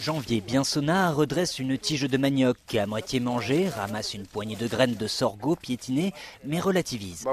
[0.00, 4.94] Janvier Biensonna redresse une tige de manioc à moitié mangée, ramasse une poignée de graines
[4.94, 6.12] de sorgho piétinées,
[6.44, 7.26] mais relativise.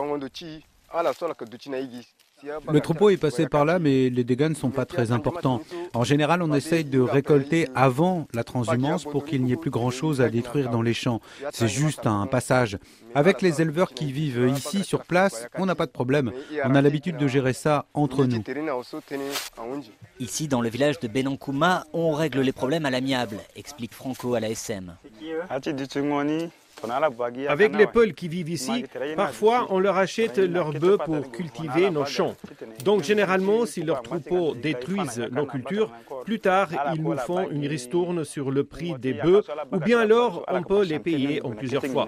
[2.72, 5.62] Le troupeau est passé par là, mais les dégâts ne sont pas très importants.
[5.94, 10.22] En général, on essaye de récolter avant la transhumance pour qu'il n'y ait plus grand-chose
[10.22, 11.22] à détruire dans les champs.
[11.52, 12.78] C'est juste un passage.
[13.16, 16.32] Avec les éleveurs qui vivent ici sur place, on n'a pas de problème.
[16.64, 18.44] On a l'habitude de gérer ça entre nous.
[20.20, 24.40] Ici, dans le village de Benankouma, on règle les problèmes à l'amiable, explique Franco à
[24.40, 24.96] la SM.
[27.48, 32.06] Avec les Peuls qui vivent ici, parfois on leur achète leurs bœufs pour cultiver nos
[32.06, 32.36] champs.
[32.84, 35.92] Donc généralement, si leurs troupeaux détruisent nos cultures,
[36.26, 40.46] plus tard ils nous font une ristourne sur le prix des bœufs ou bien alors
[40.50, 42.08] on peut les payer en plusieurs fois.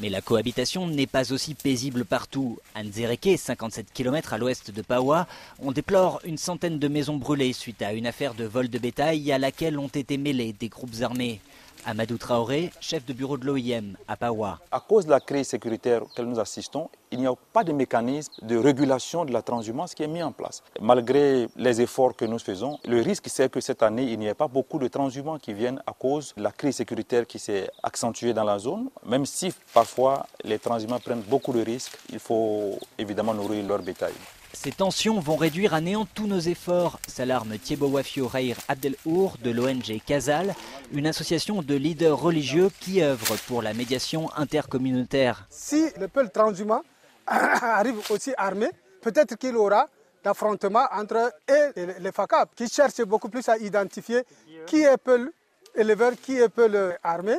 [0.00, 2.58] Mais la cohabitation n'est pas aussi paisible partout.
[2.74, 5.26] À Nzereke, 57 km à l'ouest de Pawa,
[5.60, 9.32] on déplore une centaine de maisons brûlées suite à une affaire de vol de bétail
[9.32, 11.40] à laquelle ont été mêlés des groupes armés.
[11.84, 14.58] Amadou Traoré, chef de bureau de l'OIM à Pawa.
[14.70, 18.32] À cause de la crise sécuritaire auquel nous assistons, il n'y a pas de mécanisme
[18.42, 20.62] de régulation de la transhumance qui est mis en place.
[20.80, 24.34] Malgré les efforts que nous faisons, le risque c'est que cette année, il n'y ait
[24.34, 28.34] pas beaucoup de transhumants qui viennent à cause de la crise sécuritaire qui s'est accentuée
[28.34, 28.90] dans la zone.
[29.06, 34.14] Même si parfois les transhumants prennent beaucoup de risques, il faut évidemment nourrir leur bétail.
[34.52, 39.50] Ces tensions vont réduire à néant tous nos efforts, s'alarme Thiebo Wafio Rair Abdelour de
[39.50, 40.54] l'ONG Kazal,
[40.92, 45.46] une association de leaders religieux qui œuvre pour la médiation intercommunautaire.
[45.50, 46.82] Si le peuple transhumant
[47.26, 48.68] arrive aussi armé,
[49.02, 49.86] peut-être qu'il aura
[50.24, 54.22] d'affrontements entre et les FACAP, qui cherchent beaucoup plus à identifier
[54.66, 55.30] qui est peuple
[55.74, 57.36] éleveur, qui est peuple armé.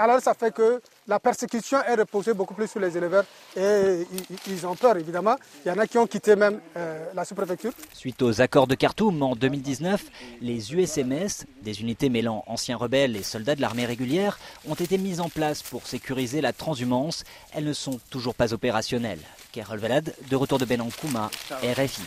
[0.00, 4.06] Alors ça fait que la persécution est reposée beaucoup plus sur les éleveurs et
[4.46, 5.36] ils ont peur évidemment.
[5.62, 7.72] Il y en a qui ont quitté même euh, la sous-préfecture.
[7.92, 10.02] Suite aux accords de Khartoum en 2019,
[10.40, 15.20] les USMS, des unités mêlant anciens rebelles et soldats de l'armée régulière, ont été mises
[15.20, 17.24] en place pour sécuriser la transhumance.
[17.52, 19.20] Elles ne sont toujours pas opérationnelles.
[19.52, 21.30] Carol Valade, de retour de Benankouma,
[21.62, 22.00] RFI.